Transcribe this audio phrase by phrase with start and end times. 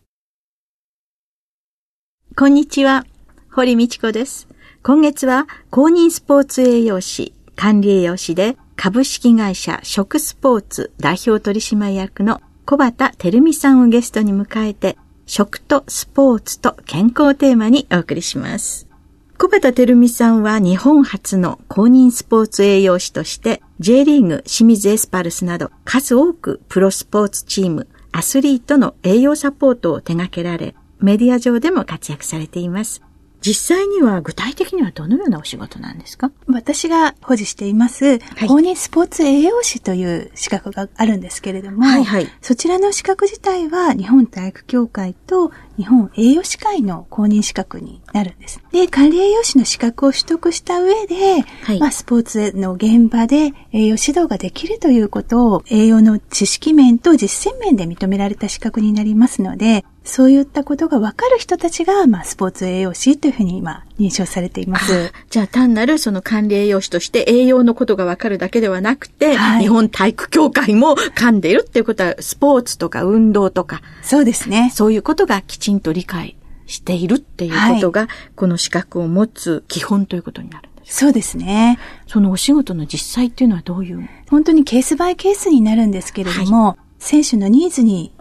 [2.36, 3.06] こんにちは、
[3.52, 4.50] 堀道子です。
[4.84, 18.90] 今月は公認スポーツ栄養士、管理栄養士で株式会社食スポーツ代表取締役の小畑照美さんをゲストに迎えて、食とスポーツと健康テーマにお送りします。
[19.38, 33.02] 小畑照美さんは日本初の公認スポーツ栄養士として J リーグ清水エスパルスなど数多くプロスポーツチーム、アスリートの栄養サポートを手掛けられ、メディア上でも活躍されています。
[33.42, 36.32] 実際には具体的にはどのようなお仕事なんですか？
[36.48, 48.60] 私が保持しています、はい、公認スポーツ栄養士という資格があるんですけれども、はいはい、そちらの資格自体は日本体育協会と日本栄養士会の公認資格になるんです。
[48.72, 65.12] で、管理栄養士の資格を取得した上で、はい、まあ、スポーツの現場で栄養指導ができるということを栄養の知識面と実践面で認められた資格になりますので、そういったことがわかる人たちが、まあ、スポーツ栄養士というふうに今、認証されています。
[65.30, 73.82] じゃあ、単なるその管理栄養士として栄養のことがわかるだけではなくて、はい、日本体育協会も噛んでいるっていうことは、スポーツとか運動とか。
[74.02, 74.72] そうですね。
[74.74, 76.38] そういうことがきちんと理解
[76.68, 81.80] しているっていうことが、はい、この資格を持つ基本ということになるんですそうですね。
[82.08, 84.08] そのお仕事の実際っていうのはどういう？
[84.30, 88.14] 本当にケースバイケースになるんですけれども、はい、選手のニーズに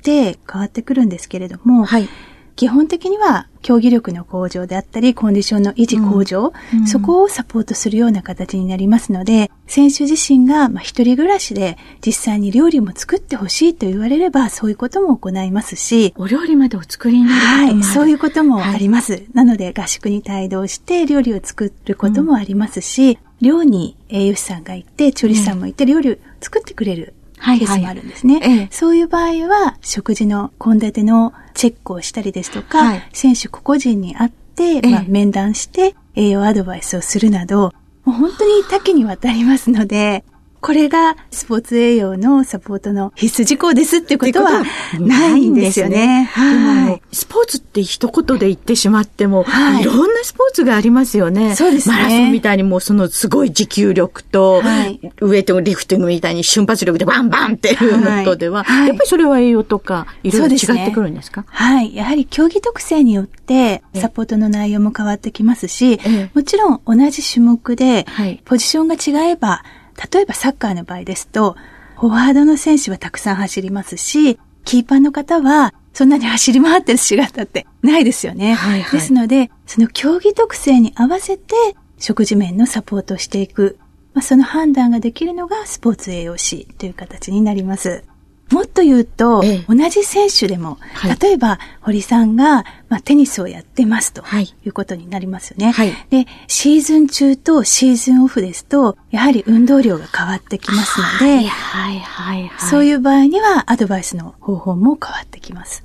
[0.00, 2.08] って変わってくるんですけれども、はい、
[2.56, 19.12] 基本的には競技力の向上であったり、コンディションの維持向上、うん、そこをサポートするような形になりますので、選手自身が、まあ、一人暮らしで実際に料理も作ってほしいと言われれば、そういうことも行いますし、お料理までお作りになるはい、そういうこともあります。
[19.12, 28.38] はい、なので、合宿に帯同して料理を作ることもありますし、うん、寮に栄養士さんがいて、調理師さんもいて、料理を作ってくれるケースもあるんですね。
[28.40, 37.72] はいはい、そういう場合は、食事の献立のチェックをしたりですとか、はい、選手個々人に会って、まあ、面談して、栄養アドバイスをするなど、
[38.04, 40.24] もう本当に多岐にわたりますので、
[40.60, 44.62] これがスポーツ栄養のサポートの必須事項ですってことは
[44.98, 46.24] ないんですよね。
[46.32, 47.02] はい。
[47.12, 51.54] スポーツって一言で言ってしまっても、はい、いろんなスポーツがありますよね。
[51.56, 51.94] そうですね。
[51.96, 61.94] マラソンみたいにもうそのすごい持久力と、はい、ウエイトリフティングみたいに瞬発力でバンバンっていうのとでは、はい、やっぱりそれは栄養とかいろいろ違ってくるんですか、ね、はい。
[61.94, 65.98] やはり競技特性によってサポートの内容も変わってきますし、
[66.34, 68.06] もちろん同じ種目で
[68.44, 69.64] ポジションが違えば、
[70.12, 71.56] 例えばサッカーの場合ですと、
[71.96, 78.54] フォワードの選手はたくさん走りますし、キーパーの方はそんなに走り回ってる姿ってないですよね。
[78.54, 81.54] はいはい、ですので、その競技特性に合わせて
[81.98, 83.78] 食事面のサポートをしていく、
[84.14, 88.04] まあ、その判断ができるのがスポーツ栄養士という形になります。
[88.50, 94.68] もっと言うと、ええ、同じ選手でも、はい、例えば、堀さんが、まあ、テニスをやってますとい。
[94.68, 95.92] うことになりますよね、はい。
[96.10, 105.84] で、シーズン中とシーズンオフですと、やはり運動量が変わってきますので、はいはいはいはい、そういう場合にはアドバイスの方法も変わってきます。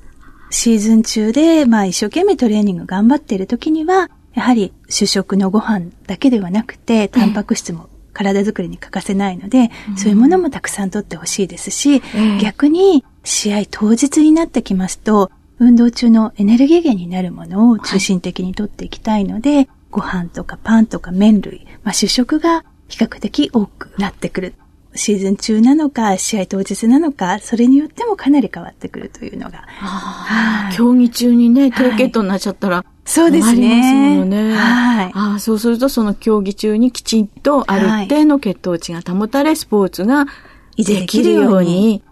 [0.49, 12.01] シーズン中で、まあ、一生懸命トレーニング頑張っている時には、やはり主食のご飯だけではなくて、タンパク質も体づくりに欠かせないので、うん、そういうものもたくさんとってほしいですし、
[12.41, 15.29] 逆に試合当日になってきますと、
[15.59, 24.55] 運動中のエネルギー源になるものを中心的にとっていきたいので、はい、ご飯とかパンとか麺類、まあ、主食が比較的多くなってくる。
[24.97, 29.65] シーズン中なのか、試合当日なのか、それによってもかなり変わってくるというのが。
[29.67, 33.51] はい、競技中にね、低血糖になっちゃったら、そうですね。
[33.51, 34.53] ありますね。
[34.55, 35.11] はい。
[35.13, 40.25] ああ、そうするとその競技中にきちんとある一定の血糖値が保たれ、スポーツが
[40.77, 42.03] できるように。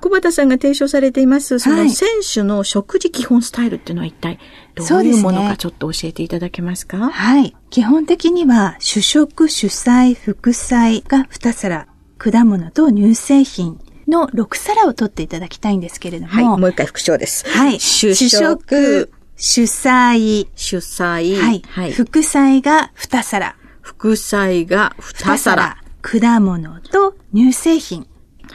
[0.00, 4.38] 小畑さんが提唱されています、その選手の食事基本スタイルっていうのは一体
[4.76, 7.56] どういうものかちょっと教えていただけますか、ね、はい。
[7.70, 16.32] 基本的には主食、主菜、副菜が2皿、果物と乳製品の6皿を取っていただきたいんですけれども。
[16.32, 17.44] はい、もう一回復唱です。
[17.48, 17.80] はい。
[17.80, 19.08] 主食、主
[19.38, 21.62] 菜、主菜、はい。
[21.68, 23.56] はい、副菜が2皿。
[23.80, 25.76] 副菜が2皿。
[26.02, 28.08] 果物と乳製品。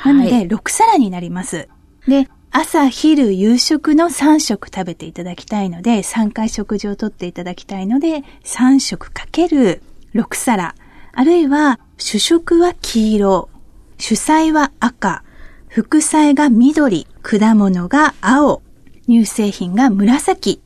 [0.05, 1.69] なので、6皿になります。
[2.07, 9.81] で、朝、昼、夕食の3食食べていただきたいので、3回食事をとっていただきたいので、3食かける
[10.13, 10.75] 6皿。
[11.13, 13.49] あるいは、主食は黄色、
[13.97, 15.23] 主菜は赤、
[15.69, 18.61] 副菜が緑、果物が青、
[19.07, 20.61] 乳製品が紫、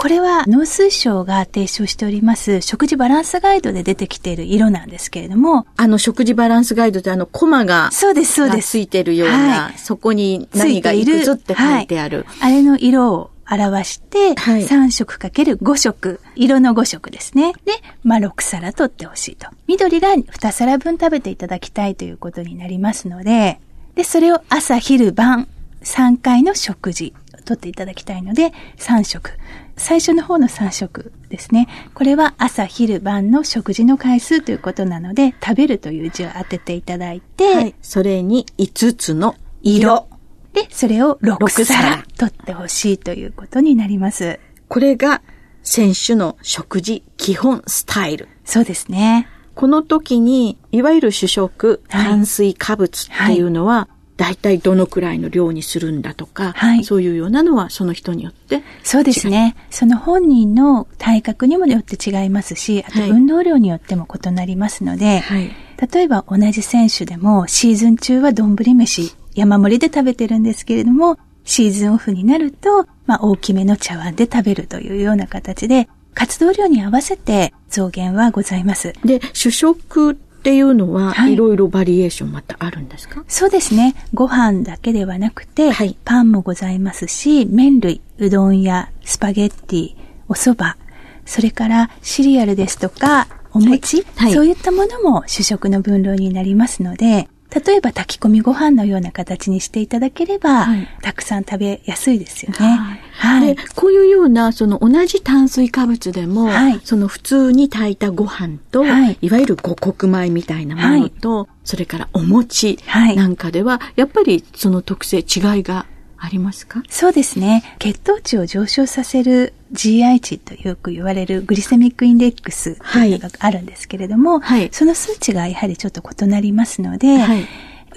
[0.00, 5.66] これは農水省が提唱しております食事バランスガイドで出てきている色なんですけれども。
[5.76, 7.90] あの食事バランスガイドってあのコマが。
[7.92, 8.70] そうです、そうです。
[8.70, 12.24] ついてるような、はい、そこに何がいくつって書いてある。
[12.26, 17.52] はい、あれの色を表して、はい、3色かける5色、色の5色ですね。
[17.66, 17.72] で、
[18.02, 19.48] まあ6皿取ってほしいと。
[19.66, 23.60] 緑が2皿分食べていただきたいということになりますので、
[23.96, 25.46] で、それを朝、昼、晩、
[25.82, 29.32] 3回の食事を取っていただきたいので、3食。
[29.76, 31.68] 最初の方の3食ですね。
[31.94, 40.08] これは朝、昼、晩の食事の回数ということなので、食べるという字を当てていただいて、はい、それに5つの色。
[40.52, 44.38] で、それを6皿取ってほしいということになります。
[44.68, 45.22] これが
[45.62, 48.28] 選手の食事基本スタイル。
[48.44, 49.28] そうですね。
[49.54, 59.56] この時に、いわゆる主食、炭水化物っていうのは、はい大体どのくらいの量にするんだとか、はい、そういうようなのはその人によってそうですね。
[59.70, 65.50] その本人の体格にもよって違いますし、あと運動量によっても異なりますので、はい、
[65.90, 78.92] 例えば同じ選手でもシーズン中は丼飯、山盛りで食べてるんですけれども、シーズンオフになると、まあ大きめの茶碗で食べるというような形で、活動量に合わせて増減はございます。
[79.02, 83.22] で、主食っていうのは、はい、いろいろバリエーションまたあるんですか？
[83.28, 83.94] そうですね。
[84.14, 89.96] ご飯だけではなくて、はい、パンもございますし、麺類、うどんやスパゲッティ、
[90.28, 90.80] お蕎麦、
[91.26, 102.56] それからシリアルですとか、お餅、はい、そういったものも主食の分量になりますので、例えば炊き込みご飯のような形にしていただければ、はい、たくさん食べやすいですよね。
[102.58, 102.94] は
[103.40, 103.46] い。
[103.46, 112.78] はい、こういうような、その同じ炭水化物でも、はい、その普通に炊いたご飯と、はい、いわゆる五穀米みたいなものと、それからお餅
[113.16, 115.24] なんかでは、やっぱりその特性違い
[115.62, 115.86] が
[116.16, 116.82] ありますか？
[116.88, 117.76] そうですね。
[117.78, 127.46] 血糖値を上昇させる GI 値とよく言われるグリセミックインデックスというのがあるんですけれども、はい、その数値がやはりちょっと異なりますので、はい、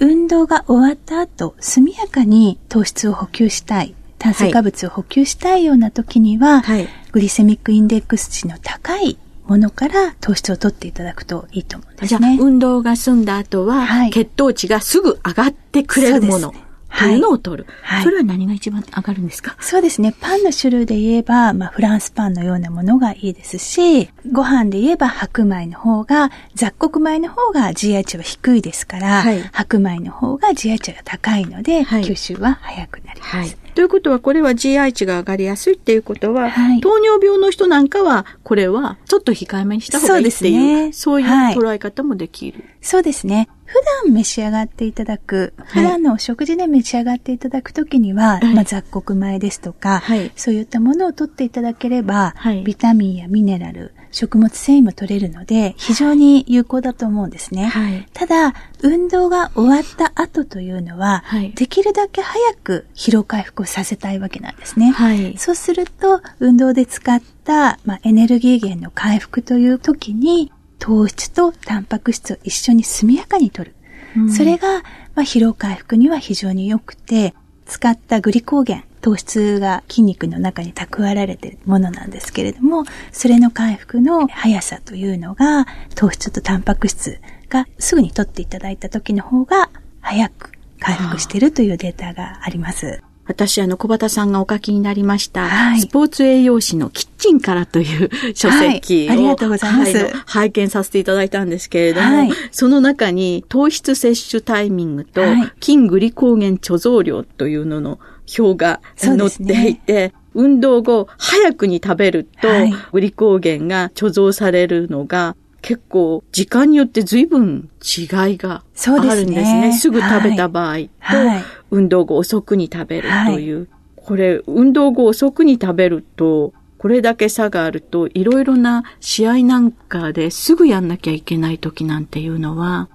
[0.00, 12.08] 運動が終わった後、速やかに糖質を補給したい、炭水化物を補給したいような時には、はい、グリセミックインデックス値の高いものから糖質を取っていただくといいと思うんですね。
[12.08, 16.54] じゃあ、運動が済んだ後は、血糖値がすぐ上がってくれるもの。
[16.98, 17.66] というのを取る。
[17.82, 18.04] はい。
[18.04, 19.56] それは何が一番上がるんですか？
[19.60, 20.14] そうですね。
[20.20, 33.56] パンの種類で言えば、まあ、フランスパンのようなものがいいですし、ご飯で言えば白米の方が、雑穀米の方が GI 値は低いですから、はい、白米の方が GI 値が高いので、はい、吸収は早くなります。
[33.74, 43.48] はいということは、これは GI 値が上がりやすいっていうことは、はい、糖尿病の人なんかは、これはちょっと控えめにした方がいいっていう、そう、ね,、いう捉え方もできる、はい、そうですね。
[43.64, 57.66] 普段召し上がっていただく、普段のお食事で召し上がっていただくときには、はい、まあ、雑穀米ですとか、はい、そういったものを取っていただければ、はい、ビタミンやミネラル、食物繊維も取れるので、非常に有効だと思うんですね。
[57.66, 64.92] はい、ただ、運動が終わった後というのは、はい、できるだけ早く疲労回復をさせたいわけなんですね。
[64.92, 73.74] はい、そうすると、運動で使った、まあ、エネルギー源の回復という時に、糖質とタンパク質を一緒に速やかに摂る。
[74.16, 74.84] うん、それが、
[75.16, 77.34] まあ、疲労回復には非常に良くて、
[77.66, 87.20] 使ったグリコーゲン、糖質が筋肉の中に蓄えられているものなんですけれども、それの回復の速さというのが、糖質とタンパク質
[87.50, 89.68] がすぐに取っていただいた時の方が
[90.00, 93.02] 早く回復しているというデータがあります。
[93.26, 105.22] 私、あの、小畑さんがお書きになりました、はい、スポーツ栄養士のキッチンからという書籍を、はい、ありがとうございます、はい、拝見させていただいたんですけれども、その中に糖質摂取タイミングと、
[105.60, 107.98] 筋グリコーゲン貯蔵量というのの
[108.38, 112.48] 表が載っていて、ね、運動後、早くに食べると、
[112.92, 118.02] グリコーゲンが貯蔵されるのが、結構時間によって随分違
[118.34, 119.44] いがあるんですね。
[119.44, 123.58] すねすぐ食べた場合と、はい、運動後遅くに食べるという。
[123.60, 132.90] はい、これ、運動後遅くに食べると、これだけ差があると、いろいろな試合なんかですぐやんなきゃいけない時なんていうのは、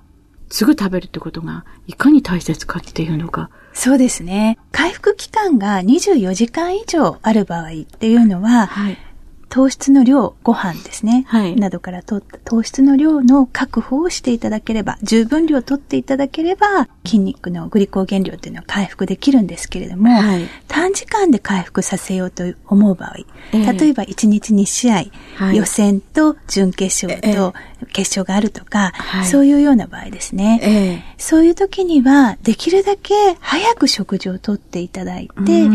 [0.50, 3.50] すぐ食べるってことがいかに大切かっていうのが。
[3.80, 4.58] そうですね。
[4.74, 8.98] 回復期間が24時間以上ある場合っていうのは、はい、
[9.50, 11.26] 糖質の量、ご飯ですね。
[11.28, 11.56] はい。
[11.56, 23.16] などから取った糖質の量の確保をしていただければ、十分量取っていただければ、筋肉のグリコーゲン量っていうのは回復できるんですけれども、はい、短時間で回復させようと思う場合、
[23.52, 24.96] えー、例えば1日2試合、
[25.36, 27.54] はい、予選と準決勝と
[27.92, 35.68] 決勝があるとか、はい、そういうような場合ですね、えー、そういう時には、できるだけ早く食事をとっていただいて、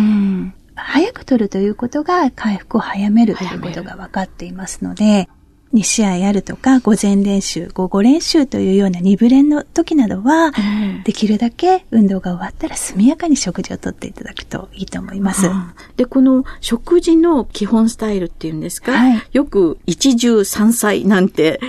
[0.77, 5.29] 早く取るということが回復を早めるということが分かっていますので、
[5.75, 15.51] 2試合あるとか、午前練習、午後練習というような2部練の時などは、うん、できるだけ運動が終わったら速やかに食事をとっていただくといいと思います。
[15.97, 21.61] で、この食事の基本スタイルっていうんですか、はい、よく一汁三菜なんて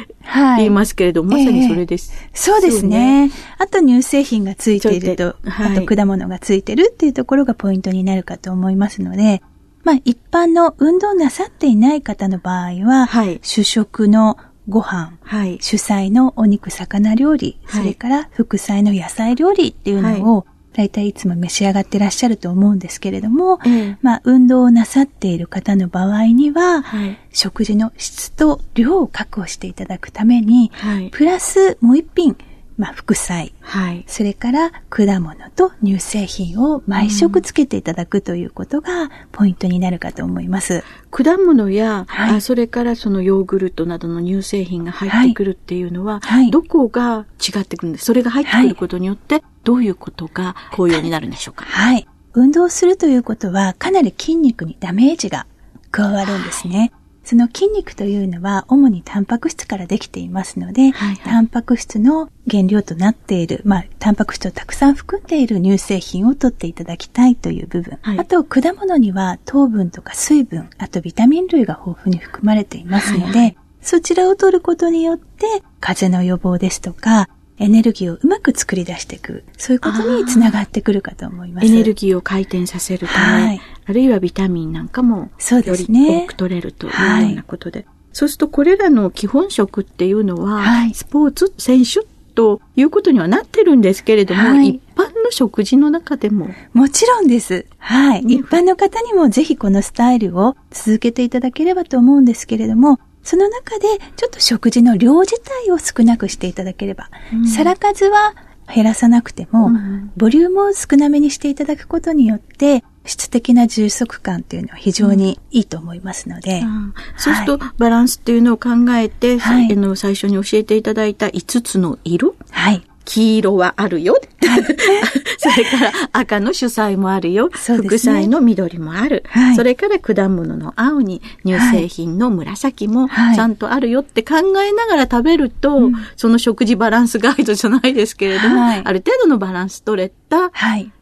[0.58, 3.32] 言いますけれども、はい、まさにそれです、えー、そうですね。
[3.58, 9.41] あと乳製品がついていると、はい、あと果物がついてるっていうところがポイントになるかと思いますので、
[9.84, 23.60] まあ一般の運動なさっていない方の場合は、はい、主食のご飯、はい、主菜のお肉、魚料理、それから副菜の野菜料理っていうのを、大体いつも召し上がってらっしゃると思うんですけれども、
[24.01, 32.38] まあ、運動をなさっている方の場合には、はい、食事の質と量を確保していただくために、はい、プラスもう一品、
[32.77, 40.84] まあ、副菜、はい、それから果物と乳製品を毎食つけていただくということがポイントになるかと思います。
[41.10, 48.05] 果物や、はい、あそれからそのヨーグルトなどの乳製品が入ってくるっていうのは、はい、どこが違ってくるんです？
[48.05, 51.65] それが入ってくることによって、どういうことが効用になるんでしょうか？
[51.65, 52.08] はい。
[52.34, 55.48] 運動するということは、かなり筋肉にダメージが
[55.91, 56.91] 加わるんですね。
[57.25, 67.98] その筋肉というのは主にタンパク質からできていますので、はいはい、タンパク質の原料となっている、まあ、タンパク質をたくさん含んでいる乳製品を取っていただきたいという部分。
[68.03, 77.27] はい、あと、果物には糖分とか水分、あとビタミン類が豊富に含まれていますので、はいはい、そちらを取ることによって、風邪の予防ですとか、
[77.58, 79.44] エネルギーをうまく作り出していく。
[79.58, 81.68] そういうことにつながってくるかと思います。
[81.68, 86.24] エネルギーを回転させるため、はい、あるいはビタミンなんかも、そうですね。
[86.26, 87.80] 多く取れるというようなことで。
[87.80, 96.50] はい、そうすると、これらの基本食っていうのは、はい、スポーツ選手ということにはなってるんですけれども、はい、一般の食事の中でも。
[96.74, 97.66] もちろんです。
[97.78, 98.22] はい。
[98.22, 108.36] 一般の方にもぜひこのスタイルを続けていただければと思うんですけれども、その中でちょっと食事の量自体を少なくしていただければ、うん、皿数は
[108.74, 116.62] 減らさなくても、うん、ボリュームを少なめにしていただくことによって、質的な充足感っていうのは非常にいいと思いますので。
[116.62, 122.36] うん、そうすると、バランスっていうのを考えて、はい、の最初に教えていただいた5つの色？
[122.50, 122.84] はい。
[123.06, 124.18] 黄色はあるよ。
[125.38, 127.50] それから赤の主菜もあるよ。
[127.50, 129.56] ね、副菜の緑もある、はい。
[129.56, 140.52] それから果物の青に乳製品の紫もちゃんとあるよって考えながら食べると、はい、その食事バランスガイドじゃないですけれども、はい、ある程度のバランス取れた、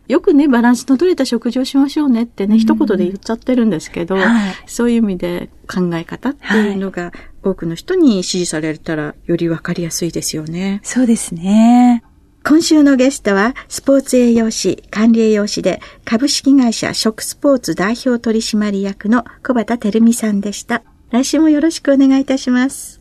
[0.08, 4.18] よくね、バランスの取れた食事をしましょうねってね、一言で言っちゃってるんですけど、
[4.66, 10.82] そういう意味で考え方っていうのが、多くの人に支持されたらよりわかりやすいですよね。
[10.84, 12.04] そうですね。
[12.46, 20.84] 今週のゲストは、スポーツ栄養士、管理栄養士で、株式会社食スポーツ代表取締役の小畑照美さんでした。
[21.12, 23.00] 来週もよろしくお願いいたします。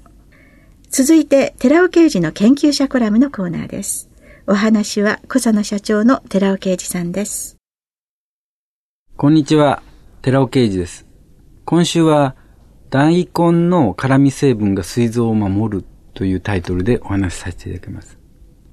[0.91, 4.12] 続いて、寺尾刑事の研究者コラムのコーナーです。
[4.49, 7.59] お話は、小佐野社長の寺尾刑事さんです。
[9.17, 9.85] こんにちは、
[10.21, 11.07] 寺尾刑事です。
[11.65, 12.35] 今週は、
[12.91, 15.85] 大根の辛味成分が膵臓を守る
[16.15, 18.19] というタイトルでお話しさせていただきます。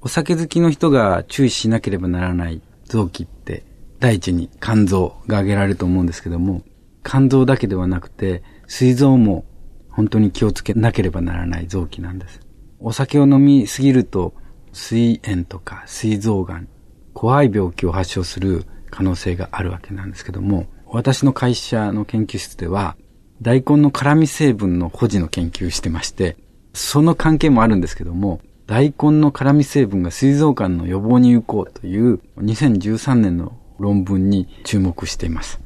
[0.02, 3.64] お酒好きの人が注意しなければならない臓器って、
[4.00, 6.64] 第一に肝臓が挙げられると思うんですけども、
[7.04, 9.46] 肝臓だけではなくて、膵臓も
[9.92, 12.40] 本当に気をつけなければならない臓器なんです。
[12.80, 14.34] お酒を飲みすぎると、
[14.74, 16.68] 膵炎とか膵臓癌、
[17.14, 22.96] 怖い病気を発症する可能性があるわけなんですけども、私の会社の研究室では、
[23.42, 26.38] 大根の辛味成分の保持の研究してまして、
[26.74, 35.60] その関係もあるんですけども、大根の辛味成分が膵臓癌の予防に有効という2013年の論文に注目しています。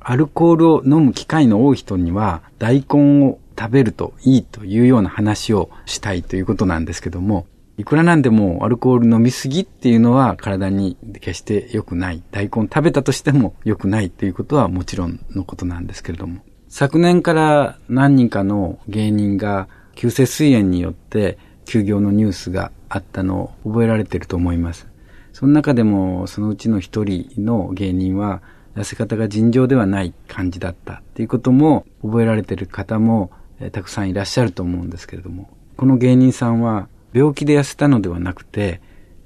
[0.00, 7.46] アルコールを飲む機会の多い人には、大根を食べるといいというような話をしたいということなんですけども、
[7.78, 12.22] いくらなんでもアルコール飲みすぎっていうのは体に決して良くない。
[12.30, 16.40] 大根食べたとしても良くないということはもちろんのことなんですけれども。
[16.68, 24.86] 昨年から何人かの芸人が急性膵炎によって休業のニュースがあったのを覚えられていると思います。
[25.32, 28.42] その中でもそのうちの一人の芸人は
[28.76, 33.30] 痩せ方が尋常ではない感じだったっていうことも覚えられている方も、
[33.70, 38.80] たくさんいらっしゃると思うんですけれども、この芸人さんは病気で痩せたのではなくて、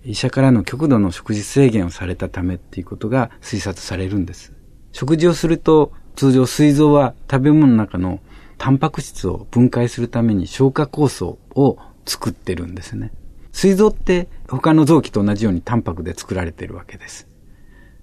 [0.04, 4.52] 医者からの極度の食事制限をされたためっていうことが推察されるんです。
[4.92, 8.20] 食事をすると通常膵臓は食べ物の中の
[8.56, 13.12] タンパク質を分解するために消化酵素を作ってるんですね。
[13.52, 17.28] 膵臓って他の臓器と同じようにタンパクで作られてるわけです。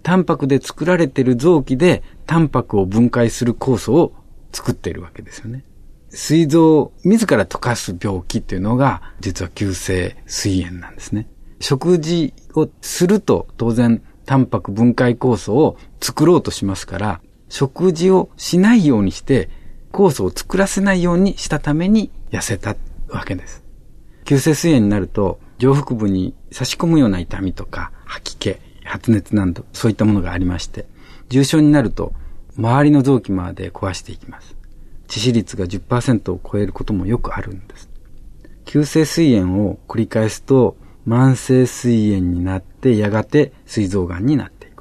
[0.03, 4.13] タンパクで作られてる臓器でタンパクを分解する酵素を
[4.51, 5.63] 作ってるわけですよね。
[6.13, 11.27] 膵臓を自ら溶かす病気っていうのが実は急性膵炎なんですね。
[11.60, 19.50] 食事をすると当然タンパク分解酵素を作ろうとしますから、食事をしないようにして
[19.91, 22.75] 酵素を作らせないようにしたために痩せた
[23.10, 23.63] わけです。
[24.25, 30.86] 急性膵炎になると上腹部に差し込むような痛みとか吐き気、発熱など、そういったものがありまして、
[31.29, 32.13] 重症になると、
[32.58, 34.55] 周りの臓器まで壊していきます。
[35.07, 37.89] 致死率が10%を超えることもよくあるんです。
[38.65, 44.74] 急性膵炎を繰り返すと、慢性膵炎になって、やがて膵臓癌になっていく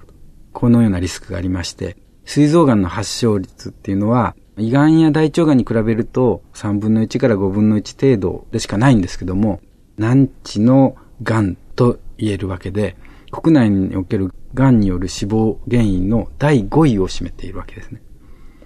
[0.52, 9.60] このようなリスクがありまして、膵臓癌の発症率っていうのは、胃がんや大腸がんに比べると3分の1から5分の1程度でしかないんですけども、
[9.96, 12.96] 難治の癌と言えるわけで、
[13.30, 18.02] 国内における癌による死亡原因の第5位を占めているわけですね。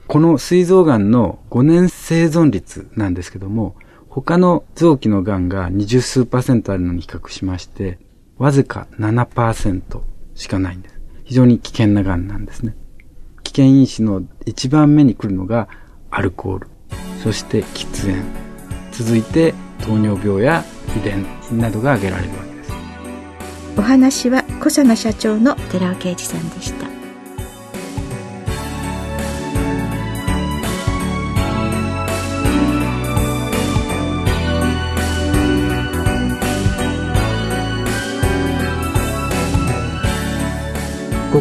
[0.08, 3.75] この膵臓癌の5年生存率なんですけども、
[4.08, 7.99] 他の臓器の癌が20数パーセントあるのに比較しまして、
[8.38, 10.00] わずか7%
[10.34, 11.00] しかないんです。
[11.25, 12.76] 非常に危険な癌なんですね。
[13.42, 15.69] 危険因子の一番目に来るのが
[16.10, 16.69] アルコール、
[17.23, 18.23] そして喫煙、
[18.92, 20.64] 続いて糖尿病や
[20.97, 22.73] 遺伝などが挙げられるわけです。
[23.76, 26.85] お話は小佐奈社長の寺尾啓二さんでした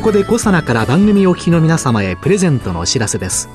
[0.06, 3.50] ここでコサナから番組お聞きの皆様へプレゼントのお知らせです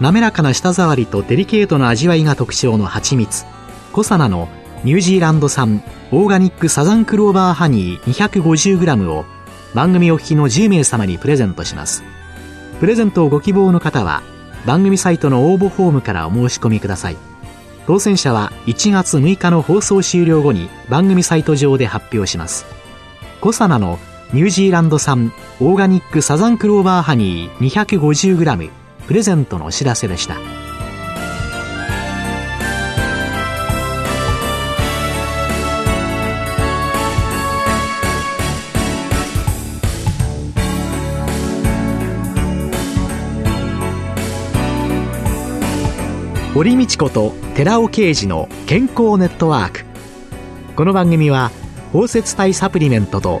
[0.00, 3.46] 滑らかな舌触りとデリケートな味わいが特徴の蜂蜜
[3.90, 4.50] コサナの
[4.84, 9.24] ニュージーランド産オーガニックサザンクローバーハニー 250g を
[9.72, 12.02] 番組お聞きの10名様にプレゼントします。
[12.78, 14.22] プレゼントをご希望の方は
[14.66, 17.16] 番組サイトの応募フォームからお申し込みください。
[17.86, 22.66] 当選者は1月6日の放送終了後に番組サイト上で発表します。
[23.40, 23.98] コサナの
[24.32, 28.70] ニュージーランド産オーガニックサザンクローバーハニー 250g
[29.06, 30.36] プレゼントのお知らせでした。
[46.54, 49.84] 堀道子と寺尾啓二の健康ネットワーク
[50.76, 51.50] この番組は
[51.94, 53.40] 包摂体サプリメントと